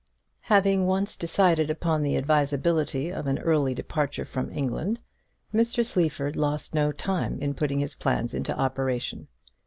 Having 0.49 0.87
once 0.87 1.15
decided 1.15 1.69
upon 1.69 2.01
the 2.01 2.15
advisability 2.17 3.13
of 3.13 3.27
an 3.27 3.37
early 3.37 3.75
departure 3.75 4.25
from 4.25 4.49
England, 4.51 4.99
Mr. 5.53 5.85
Sleaford 5.85 6.35
lost 6.35 6.73
no 6.73 6.91
time 6.91 7.37
in 7.39 7.53
putting 7.53 7.81
his 7.81 7.93
plans 7.93 8.33
into 8.33 8.57
operation. 8.57 9.27